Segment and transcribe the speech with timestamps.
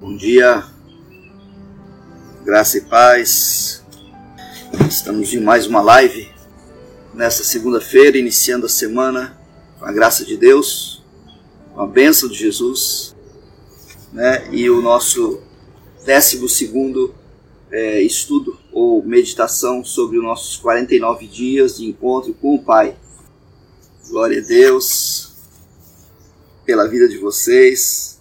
[0.00, 0.64] Bom dia,
[2.44, 3.82] graça e paz.
[4.88, 6.28] Estamos em mais uma live
[7.12, 9.36] nesta segunda-feira, iniciando a semana
[9.78, 11.02] com a graça de Deus,
[11.74, 13.16] com a bênção de Jesus,
[14.12, 14.48] né?
[14.52, 15.42] E o nosso
[16.04, 17.12] décimo segundo
[17.70, 22.96] é, estudo ou meditação sobre os nossos 49 dias de encontro com o Pai.
[24.08, 25.03] Glória a Deus
[26.64, 28.14] pela vida de vocês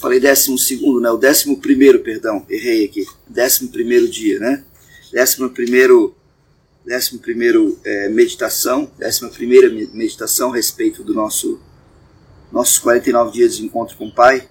[0.00, 1.10] falei décimo segundo, né?
[1.10, 3.06] O décimo primeiro, perdão, errei aqui.
[3.28, 4.64] Décimo primeiro dia, né?
[5.12, 6.14] Décimo primeiro,
[6.84, 11.60] décimo primeiro é, meditação, décima primeira meditação a respeito do nosso
[12.50, 14.48] nossos 49 dias de encontro com o Pai.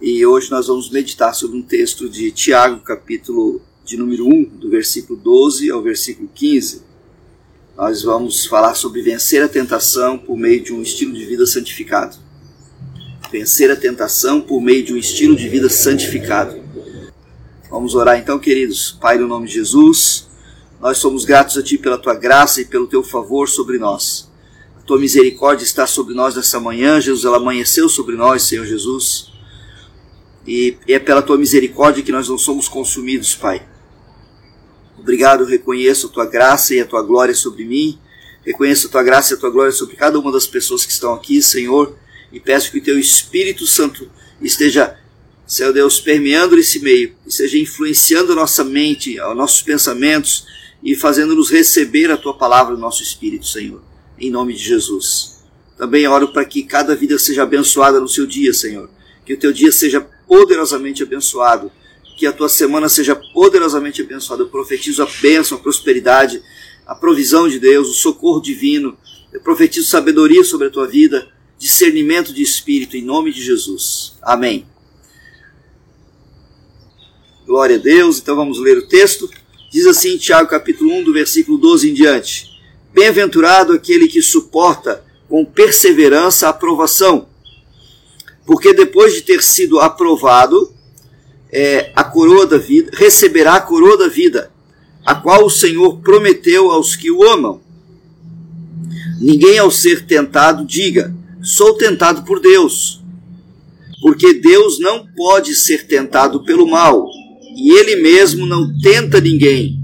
[0.00, 4.68] E hoje nós vamos meditar sobre um texto de Tiago, capítulo de número 1, do
[4.68, 6.82] versículo 12 ao versículo 15.
[7.76, 12.16] Nós vamos falar sobre vencer a tentação por meio de um estilo de vida santificado
[13.32, 16.60] vencer a tentação por meio de um estilo de vida santificado.
[17.70, 18.92] Vamos orar então, queridos.
[19.00, 20.28] Pai, no nome de Jesus,
[20.78, 24.30] nós somos gratos a Ti pela Tua graça e pelo Teu favor sobre nós.
[24.76, 29.32] A Tua misericórdia está sobre nós nessa manhã, Jesus, ela amanheceu sobre nós, Senhor Jesus.
[30.46, 33.66] E é pela Tua misericórdia que nós não somos consumidos, Pai.
[35.02, 37.98] Obrigado, reconheço a Tua graça e a Tua glória sobre mim.
[38.46, 41.12] Reconheço a Tua graça e a Tua glória sobre cada uma das pessoas que estão
[41.12, 41.94] aqui, Senhor
[42.32, 44.08] e peço que o teu Espírito Santo
[44.40, 44.96] esteja,
[45.46, 50.46] Senhor Deus, permeando esse meio, esteja influenciando a nossa mente, os nossos pensamentos
[50.82, 53.82] e fazendo-nos receber a tua palavra no nosso espírito, Senhor,
[54.18, 55.42] em nome de Jesus.
[55.76, 58.88] Também oro para que cada vida seja abençoada no seu dia, Senhor,
[59.26, 61.70] que o teu dia seja poderosamente abençoado,
[62.22, 64.44] que a tua semana seja poderosamente abençoada.
[64.44, 66.40] Eu profetizo a bênção, a prosperidade,
[66.86, 68.96] a provisão de Deus, o socorro divino.
[69.32, 74.14] Eu profetizo sabedoria sobre a tua vida discernimento de espírito em nome de Jesus.
[74.22, 74.64] Amém.
[77.44, 78.20] Glória a Deus.
[78.20, 79.28] Então vamos ler o texto.
[79.72, 82.46] Diz assim, Tiago capítulo 1, do versículo 12 em diante:
[82.94, 87.26] Bem-aventurado aquele que suporta com perseverança a aprovação,
[88.46, 90.72] porque depois de ter sido aprovado,
[91.52, 94.50] é, a coroa da vida, receberá a coroa da vida,
[95.04, 97.60] a qual o Senhor prometeu aos que o amam.
[99.20, 103.02] Ninguém ao ser tentado diga: sou tentado por Deus.
[104.00, 107.06] Porque Deus não pode ser tentado pelo mal,
[107.54, 109.80] e ele mesmo não tenta ninguém.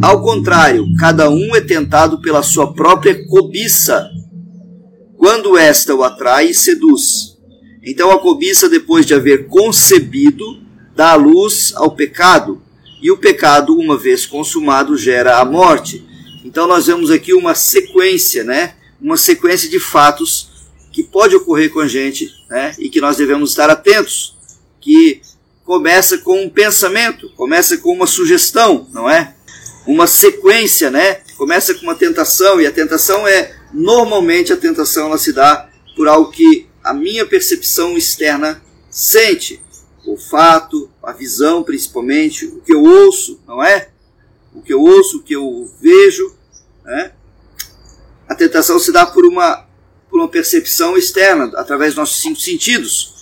[0.00, 4.08] Ao contrário, cada um é tentado pela sua própria cobiça,
[5.16, 7.33] quando esta o atrai e seduz.
[7.84, 10.60] Então a cobiça, depois de haver concebido,
[10.94, 12.62] dá a luz ao pecado,
[13.02, 16.02] e o pecado, uma vez consumado, gera a morte.
[16.42, 18.74] Então nós vemos aqui uma sequência, né?
[19.04, 20.48] uma sequência de fatos
[20.90, 24.34] que pode ocorrer com a gente né, e que nós devemos estar atentos,
[24.80, 25.20] que
[25.62, 29.34] começa com um pensamento, começa com uma sugestão, não é?
[29.86, 31.20] Uma sequência, né?
[31.36, 36.08] Começa com uma tentação e a tentação é normalmente a tentação ela se dá por
[36.08, 39.60] algo que a minha percepção externa sente,
[40.06, 43.88] o fato, a visão principalmente, o que eu ouço, não é?
[44.54, 46.36] O que eu ouço, o que eu vejo,
[46.84, 47.12] né?
[48.28, 49.66] A tentação se dá por uma,
[50.10, 53.14] por uma percepção externa, através dos nossos cinco sentidos.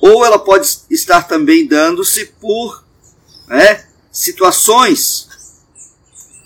[0.00, 2.82] Ou ela pode estar também dando-se por
[3.46, 5.28] né, situações,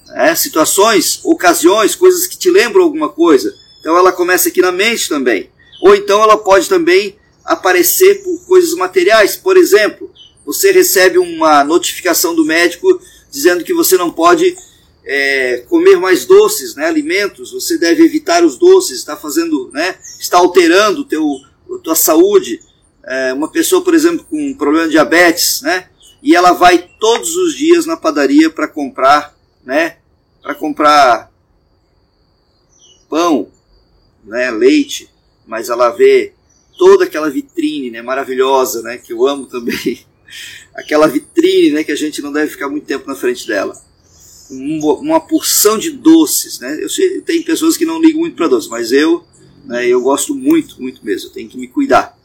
[0.08, 3.54] né, situações, ocasiões, coisas que te lembram alguma coisa.
[3.80, 5.50] Então ela começa aqui na mente também.
[5.80, 9.36] Ou então ela pode também aparecer por coisas materiais.
[9.36, 10.10] Por exemplo,
[10.44, 13.00] você recebe uma notificação do médico
[13.30, 14.56] dizendo que você não pode
[15.04, 20.38] é, comer mais doces, né, alimentos, você deve evitar os doces, está fazendo, né, está
[20.38, 21.24] alterando teu,
[21.82, 22.60] tua saúde.
[23.04, 25.88] É, uma pessoa, por exemplo, com um problema de diabetes, né,
[26.22, 29.98] e ela vai todos os dias na padaria para comprar, né,
[30.42, 31.30] para comprar
[33.08, 33.48] pão,
[34.24, 35.08] né, leite,
[35.46, 36.32] mas ela vê
[36.78, 40.00] toda aquela vitrine, né, maravilhosa, né, que eu amo também,
[40.74, 43.74] aquela vitrine, né, que a gente não deve ficar muito tempo na frente dela
[44.50, 46.78] uma porção de doces, né?
[46.82, 49.24] Eu sei, tem pessoas que não ligam muito para doces, mas eu,
[49.64, 51.28] né, eu gosto muito, muito mesmo.
[51.28, 52.16] Eu tenho que me cuidar.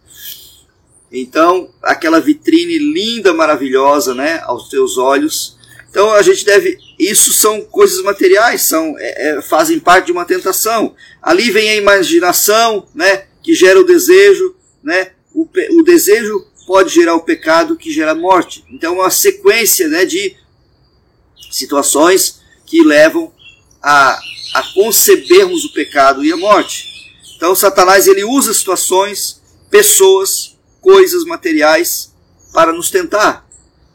[1.11, 5.57] Então, aquela vitrine linda, maravilhosa, né, aos teus olhos.
[5.91, 6.79] Então, a gente deve.
[6.97, 10.95] Isso são coisas materiais, são é, é, fazem parte de uma tentação.
[11.21, 15.11] Ali vem a imaginação, né, que gera o desejo, né.
[15.33, 15.47] O,
[15.79, 18.63] o desejo pode gerar o pecado que gera a morte.
[18.71, 20.35] Então, é uma sequência, né, de
[21.51, 23.31] situações que levam
[23.83, 24.19] a
[24.53, 26.89] a concebermos o pecado e a morte.
[27.35, 32.13] Então Satanás ele usa situações, pessoas, coisas materiais
[32.53, 33.47] para nos tentar.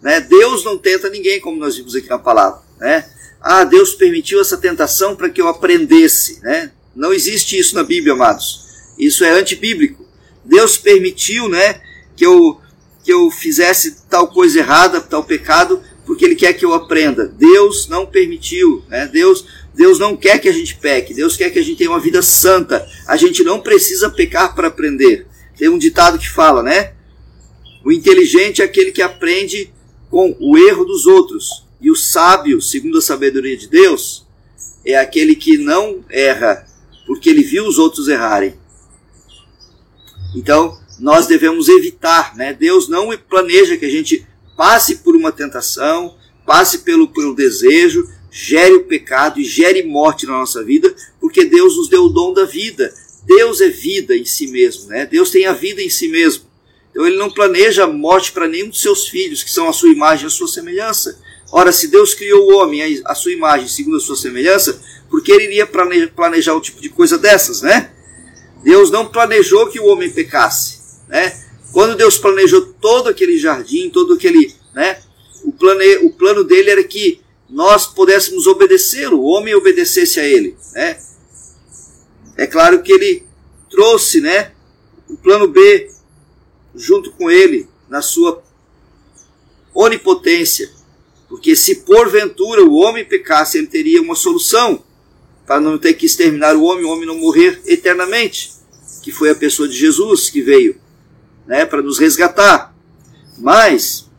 [0.02, 0.20] Né?
[0.20, 2.60] Deus não tenta ninguém, como nós vimos aqui na palavra.
[2.78, 3.04] Né?
[3.40, 6.40] Ah, Deus permitiu essa tentação para que eu aprendesse.
[6.42, 6.70] Né?
[6.94, 8.66] Não existe isso na Bíblia, amados.
[8.98, 10.04] Isso é antibíblico.
[10.44, 11.80] Deus permitiu né,
[12.14, 12.60] que, eu,
[13.04, 17.26] que eu fizesse tal coisa errada, tal pecado, porque Ele quer que eu aprenda.
[17.26, 18.84] Deus não permitiu.
[18.88, 19.06] Né?
[19.12, 19.44] Deus,
[19.74, 21.12] Deus não quer que a gente peque.
[21.12, 22.86] Deus quer que a gente tenha uma vida santa.
[23.06, 25.26] A gente não precisa pecar para aprender.
[25.58, 26.92] Tem um ditado que fala, né?
[27.84, 29.72] O inteligente é aquele que aprende
[30.16, 31.66] com o erro dos outros.
[31.78, 34.24] E o sábio, segundo a sabedoria de Deus,
[34.82, 36.66] é aquele que não erra,
[37.06, 38.54] porque ele viu os outros errarem.
[40.34, 42.54] Então, nós devemos evitar, né?
[42.54, 44.26] Deus não planeja que a gente
[44.56, 46.16] passe por uma tentação,
[46.46, 51.76] passe pelo, pelo desejo, gere o pecado e gere morte na nossa vida, porque Deus
[51.76, 52.90] nos deu o dom da vida.
[53.26, 55.04] Deus é vida em si mesmo, né?
[55.04, 56.45] Deus tem a vida em si mesmo.
[56.96, 60.24] Então ele não planeja morte para nenhum dos seus filhos, que são a sua imagem
[60.24, 61.20] e a sua semelhança.
[61.52, 65.30] Ora, se Deus criou o homem a sua imagem segundo a sua semelhança, por que
[65.30, 67.90] ele iria planejar um tipo de coisa dessas, né?
[68.64, 71.38] Deus não planejou que o homem pecasse, né?
[71.70, 74.98] Quando Deus planejou todo aquele jardim, todo aquele, né?
[75.44, 77.20] O, plane, o plano dele era que
[77.50, 80.98] nós pudéssemos obedecê-lo, o homem obedecesse a ele, né?
[82.38, 83.22] É claro que ele
[83.70, 84.52] trouxe, né?
[85.10, 85.94] O plano B
[86.76, 88.42] junto com ele na sua
[89.74, 90.70] onipotência,
[91.28, 94.82] porque se porventura o homem pecasse, ele teria uma solução
[95.46, 98.52] para não ter que exterminar o homem, o homem não morrer eternamente,
[99.02, 100.80] que foi a pessoa de Jesus que veio,
[101.46, 102.74] né, para nos resgatar.
[103.38, 104.10] Mas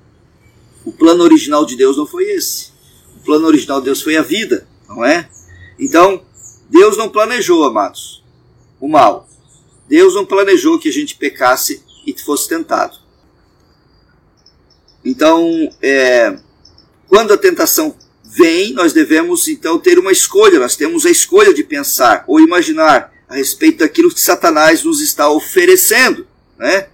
[0.86, 2.72] o plano original de Deus não foi esse.
[3.18, 5.30] O plano original de Deus foi a vida, não é?
[5.78, 6.24] Então,
[6.70, 8.24] Deus não planejou, amados,
[8.80, 9.28] o mal.
[9.88, 12.98] Deus não planejou que a gente pecasse e fosse tentado.
[15.04, 16.38] Então, é,
[17.08, 21.64] quando a tentação vem, nós devemos então ter uma escolha, nós temos a escolha de
[21.64, 26.28] pensar ou imaginar a respeito daquilo que Satanás nos está oferecendo,
[26.58, 26.88] né?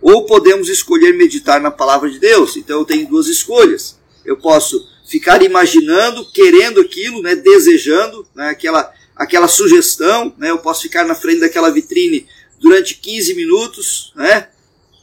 [0.00, 2.56] Ou podemos escolher meditar na palavra de Deus.
[2.56, 3.98] Então eu tenho duas escolhas.
[4.24, 10.82] Eu posso ficar imaginando, querendo aquilo, né, desejando, né, aquela, aquela sugestão, né, eu posso
[10.82, 12.28] ficar na frente daquela vitrine
[12.60, 14.48] durante 15 minutos, né,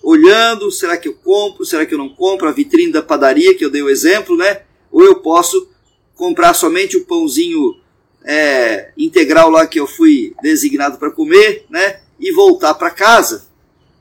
[0.07, 3.65] olhando, será que eu compro, será que eu não compro, a vitrine da padaria que
[3.65, 4.61] eu dei o exemplo, né?
[4.89, 5.69] Ou eu posso
[6.15, 7.75] comprar somente o pãozinho
[8.23, 11.99] é, integral lá que eu fui designado para comer, né?
[12.17, 13.49] E voltar para casa,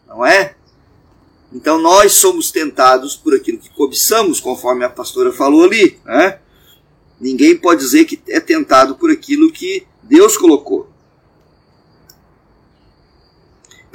[0.06, 0.54] não é?
[1.52, 6.38] Então nós somos tentados por aquilo que cobiçamos, conforme a pastora falou ali, né?
[7.20, 10.88] Ninguém pode dizer que é tentado por aquilo que Deus colocou.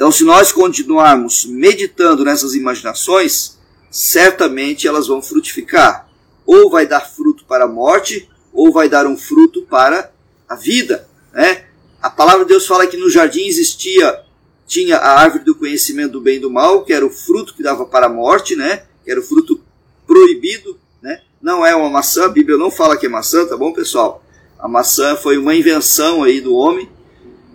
[0.01, 3.59] Então, se nós continuarmos meditando nessas imaginações,
[3.91, 6.09] certamente elas vão frutificar.
[6.43, 10.11] Ou vai dar fruto para a morte, ou vai dar um fruto para
[10.49, 11.07] a vida.
[11.31, 11.65] Né?
[12.01, 14.23] A palavra de Deus fala que no jardim existia,
[14.65, 17.61] tinha a árvore do conhecimento do bem e do mal, que era o fruto que
[17.61, 18.85] dava para a morte, né?
[19.05, 19.61] que era o fruto
[20.07, 20.79] proibido.
[20.99, 21.21] Né?
[21.39, 24.25] Não é uma maçã, a Bíblia não fala que é maçã, tá bom, pessoal?
[24.57, 26.89] A maçã foi uma invenção aí do homem,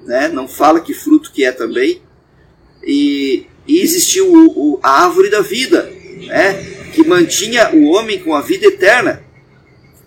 [0.04, 0.28] né?
[0.28, 2.06] não fala que fruto que é também
[2.86, 5.93] e, e existiu o, o, a árvore da vida,
[6.26, 6.55] né?
[6.94, 9.22] que mantinha o homem com a vida eterna,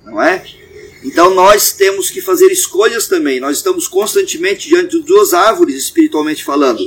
[0.05, 0.43] não é?
[1.03, 3.39] Então nós temos que fazer escolhas também.
[3.39, 6.81] Nós estamos constantemente diante de duas árvores, espiritualmente falando.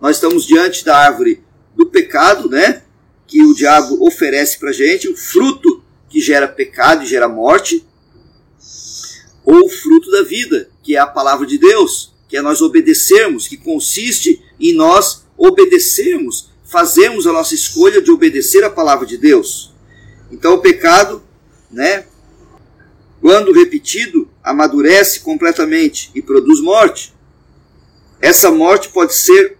[0.00, 1.42] Nós estamos diante da árvore
[1.76, 2.82] do pecado, né?
[3.26, 7.86] Que o diabo oferece para gente, o fruto que gera pecado e gera morte,
[9.44, 13.46] ou o fruto da vida, que é a palavra de Deus, que é nós obedecermos,
[13.46, 19.74] que consiste em nós obedecermos, fazemos a nossa escolha de obedecer a palavra de Deus.
[20.30, 21.20] Então o pecado,
[21.68, 22.06] né,
[23.20, 27.12] quando repetido, amadurece completamente e produz morte.
[28.20, 29.58] Essa morte pode ser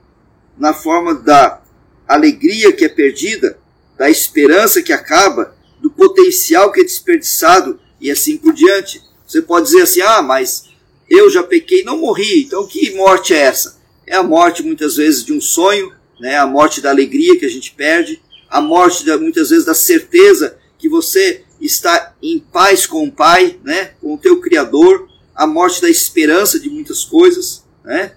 [0.57, 1.61] na forma da
[2.07, 3.59] alegria que é perdida,
[3.99, 9.03] da esperança que acaba, do potencial que é desperdiçado e assim por diante.
[9.27, 10.69] Você pode dizer assim: ah, mas
[11.11, 13.82] eu já pequei, não morri, então que morte é essa?
[14.07, 16.37] É a morte, muitas vezes, de um sonho, né?
[16.37, 20.59] a morte da alegria que a gente perde, a morte, da, muitas vezes, da certeza
[20.79, 23.93] que você está em paz com o Pai, né?
[24.01, 28.13] com o teu Criador, a morte da esperança de muitas coisas, né?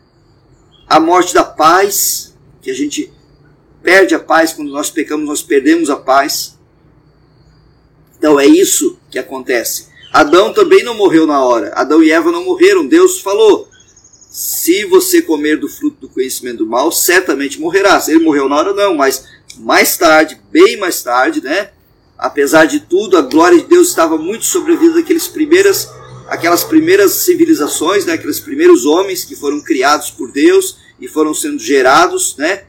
[0.88, 3.12] a morte da paz, que a gente
[3.82, 6.58] perde a paz quando nós pecamos, nós perdemos a paz.
[8.18, 9.88] Então é isso que acontece.
[10.12, 11.74] Adão também não morreu na hora.
[11.76, 12.88] Adão e Eva não morreram.
[12.88, 13.68] Deus falou:
[14.36, 18.10] se você comer do fruto do conhecimento do mal, certamente morrerás.
[18.10, 19.24] Ele morreu na hora, não, mas
[19.60, 21.70] mais tarde, bem mais tarde, né?
[22.18, 25.90] Apesar de tudo, a glória de Deus estava muito sobre a vida daqueles primeiras,
[26.28, 28.12] aquelas primeiras civilizações, né?
[28.12, 32.66] Aqueles primeiros homens que foram criados por Deus e foram sendo gerados, né?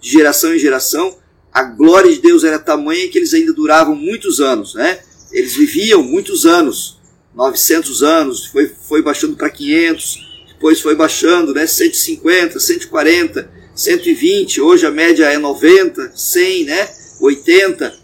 [0.00, 1.18] De geração em geração.
[1.52, 5.00] A glória de Deus era tamanha que eles ainda duravam muitos anos, né?
[5.32, 7.00] Eles viviam muitos anos,
[7.34, 10.27] 900 anos, foi, foi baixando para 500,
[10.58, 16.88] depois foi baixando, né, 150, 140, 120, hoje a média é 90, 100, né,
[17.20, 17.96] 80.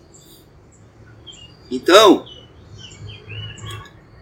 [1.68, 2.25] Então,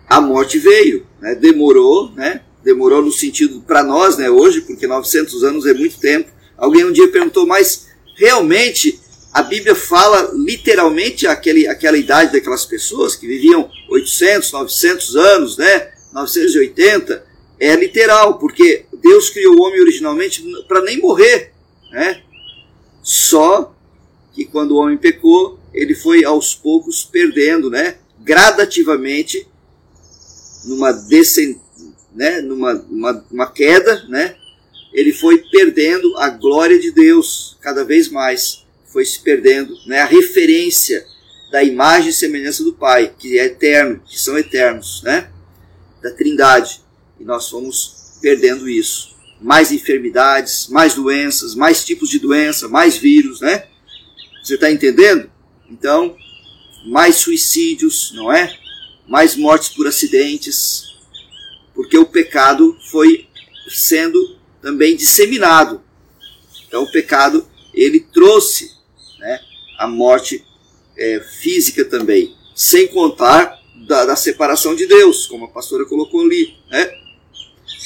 [0.08, 5.44] a morte veio, né, demorou, né, demorou no sentido para nós, né, hoje, porque 900
[5.44, 6.30] anos é muito tempo.
[6.56, 8.98] Alguém um dia perguntou, mas realmente
[9.30, 15.90] a Bíblia fala literalmente aquele, aquela idade daquelas pessoas que viviam 800, 900 anos, né?
[16.14, 17.31] 980.
[17.62, 21.52] É literal, porque Deus criou o homem originalmente para nem morrer,
[21.92, 22.20] né?
[23.02, 23.72] Só
[24.32, 27.98] que quando o homem pecou, ele foi aos poucos perdendo, né?
[28.18, 29.46] Gradativamente,
[30.64, 31.60] numa descend...
[32.12, 32.40] né?
[32.40, 34.34] numa, uma, uma queda, né?
[34.92, 40.00] Ele foi perdendo a glória de Deus cada vez mais foi se perdendo, né?
[40.00, 41.06] a referência
[41.52, 45.30] da imagem e semelhança do Pai, que é eterno, que são eternos, né?
[46.02, 46.82] da Trindade.
[47.22, 49.14] E nós fomos perdendo isso.
[49.40, 53.68] Mais enfermidades, mais doenças, mais tipos de doença, mais vírus, né?
[54.42, 55.30] Você está entendendo?
[55.70, 56.16] Então,
[56.84, 58.52] mais suicídios, não é?
[59.06, 60.96] Mais mortes por acidentes,
[61.72, 63.28] porque o pecado foi
[63.68, 65.80] sendo também disseminado.
[66.66, 68.68] Então, o pecado ele trouxe
[69.20, 69.40] né?
[69.78, 70.44] a morte
[70.96, 76.56] é, física também, sem contar da, da, separação de Deus, como a pastora colocou ali,
[76.68, 77.01] né?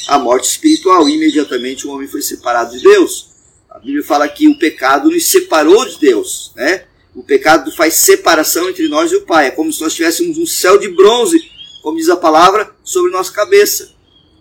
[0.09, 3.29] A morte espiritual, imediatamente o homem foi separado de Deus.
[3.71, 6.85] A Bíblia fala que o pecado nos separou de Deus, né?
[7.15, 9.47] O pecado faz separação entre nós e o Pai.
[9.47, 11.39] É como se nós tivéssemos um céu de bronze,
[11.83, 13.95] como diz a palavra, sobre nossa cabeça.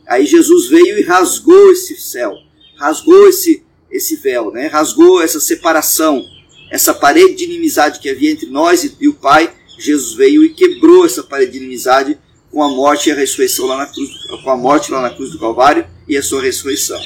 [0.08, 2.34] Aí Jesus veio e rasgou esse céu,
[2.78, 4.68] rasgou esse, esse véu, né?
[4.68, 6.24] rasgou essa separação
[6.70, 11.06] essa parede de inimizade que havia entre nós e o Pai, Jesus veio e quebrou
[11.06, 12.18] essa parede de inimizade
[12.56, 14.10] com a morte e a ressurreição lá na cruz,
[14.42, 16.98] com a morte lá na cruz do Calvário e a sua ressurreição.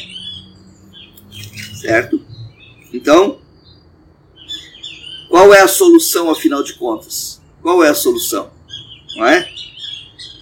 [1.81, 2.23] Certo?
[2.93, 3.41] Então,
[5.27, 7.41] qual é a solução afinal de contas?
[7.63, 8.51] Qual é a solução?
[9.15, 9.49] Não é?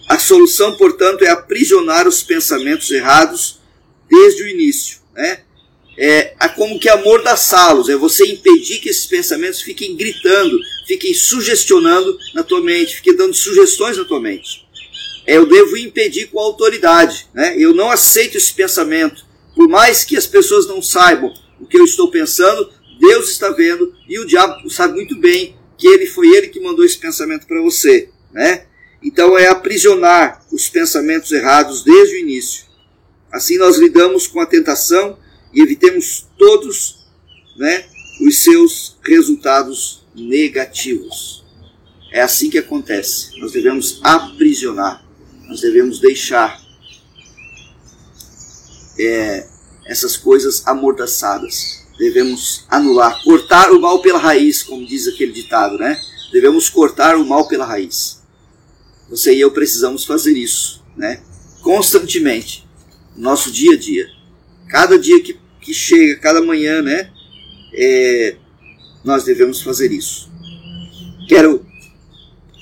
[0.09, 3.59] A solução, portanto, é aprisionar os pensamentos errados
[4.09, 5.39] desde o início, né?
[5.97, 12.17] é, é como que amordaçá-los, é você impedir que esses pensamentos fiquem gritando, fiquem sugestionando
[12.35, 14.66] na tua mente, fiquem dando sugestões na tua mente.
[15.27, 17.53] Eu devo impedir com autoridade, né?
[17.57, 21.83] eu não aceito esse pensamento, por mais que as pessoas não saibam o que eu
[21.83, 26.47] estou pensando, Deus está vendo e o diabo sabe muito bem que ele foi ele
[26.47, 28.65] que mandou esse pensamento para você, né?
[29.03, 32.65] Então é aprisionar os pensamentos errados desde o início.
[33.31, 35.19] Assim nós lidamos com a tentação
[35.53, 37.07] e evitemos todos
[37.57, 37.85] né,
[38.21, 41.45] os seus resultados negativos.
[42.11, 43.39] É assim que acontece.
[43.39, 45.05] Nós devemos aprisionar,
[45.47, 46.61] nós devemos deixar
[48.99, 49.47] é,
[49.85, 51.85] essas coisas amordaçadas.
[51.97, 55.99] Devemos anular, cortar o mal pela raiz, como diz aquele ditado, né?
[56.31, 58.21] Devemos cortar o mal pela raiz.
[59.09, 61.21] Você e eu precisamos fazer isso, né?
[61.61, 62.67] Constantemente,
[63.15, 64.07] no nosso dia a dia.
[64.69, 67.09] Cada dia que, que chega, cada manhã, né?
[67.73, 68.35] É,
[69.03, 70.29] nós devemos fazer isso.
[71.27, 71.65] Quero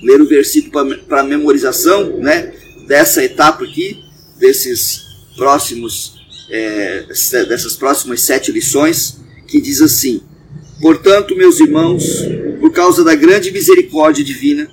[0.02, 2.54] ler o versículo para memorização, né?
[2.88, 4.04] Dessa etapa aqui,
[4.38, 5.02] desses
[5.36, 6.16] próximos,
[6.50, 7.06] é,
[7.48, 10.22] dessas próximas sete lições, que diz assim:
[10.82, 12.04] Portanto, meus irmãos,
[12.60, 14.70] por causa da grande misericórdia divina,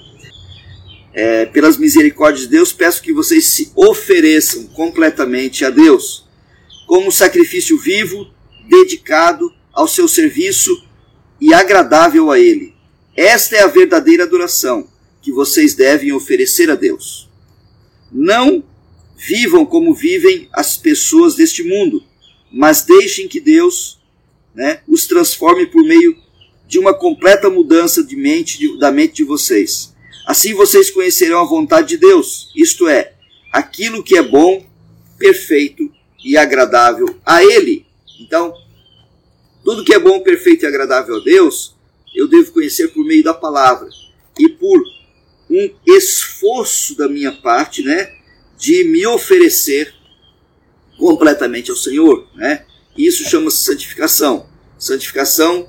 [1.14, 6.26] é, pelas misericórdias de Deus, peço que vocês se ofereçam completamente a Deus
[6.86, 8.26] como sacrifício vivo,
[8.68, 10.84] dedicado ao seu serviço
[11.40, 12.74] e agradável a Ele.
[13.16, 14.88] Esta é a verdadeira adoração
[15.20, 17.31] que vocês devem oferecer a Deus.
[18.12, 18.62] Não
[19.16, 22.02] vivam como vivem as pessoas deste mundo,
[22.50, 24.00] mas deixem que Deus
[24.54, 26.16] né, os transforme por meio
[26.66, 29.94] de uma completa mudança de mente de, da mente de vocês.
[30.26, 33.14] Assim vocês conhecerão a vontade de Deus, isto é,
[33.52, 34.64] aquilo que é bom,
[35.18, 35.90] perfeito
[36.24, 37.86] e agradável a Ele.
[38.20, 38.54] Então,
[39.64, 41.74] tudo que é bom, perfeito e agradável a Deus,
[42.14, 43.88] eu devo conhecer por meio da palavra
[44.38, 44.82] e por
[45.52, 48.10] um esforço da minha parte, né,
[48.58, 49.92] de me oferecer
[50.96, 52.64] completamente ao Senhor, né?
[52.96, 54.46] Isso chama-se santificação.
[54.78, 55.68] Santificação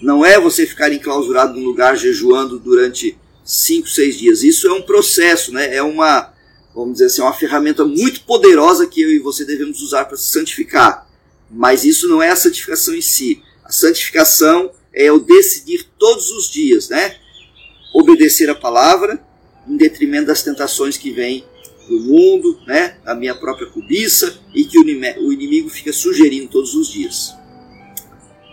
[0.00, 4.42] não é você ficar enclausurado num lugar jejuando durante cinco, seis dias.
[4.42, 5.74] Isso é um processo, né?
[5.74, 6.32] É uma,
[6.74, 10.30] vamos dizer assim, uma ferramenta muito poderosa que eu e você devemos usar para se
[10.30, 11.06] santificar.
[11.50, 13.42] Mas isso não é a santificação em si.
[13.64, 17.16] A santificação é eu decidir todos os dias, né?
[17.92, 19.20] Obedecer a palavra
[19.66, 21.44] em detrimento das tentações que vêm
[21.88, 22.96] do mundo, né?
[23.04, 27.34] Da minha própria cobiça e que o inimigo fica sugerindo todos os dias.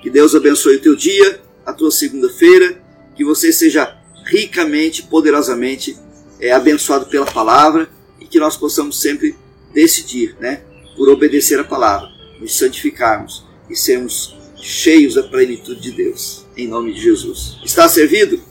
[0.01, 2.82] Que Deus abençoe o teu dia, a tua segunda-feira,
[3.15, 5.98] que você seja ricamente, poderosamente
[6.39, 7.89] é, abençoado pela palavra
[8.20, 9.36] e que nós possamos sempre
[9.74, 10.62] decidir, né,
[10.96, 16.46] por obedecer a palavra, nos santificarmos e sermos cheios da plenitude de Deus.
[16.56, 17.58] Em nome de Jesus.
[17.63, 18.41] Está servido?